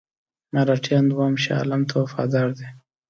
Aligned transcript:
مرهټیان 0.53 1.05
دوهم 1.11 1.35
شاه 1.43 1.57
عالم 1.59 1.81
ته 1.89 1.95
وفادار 2.03 2.47
دي. 2.57 2.67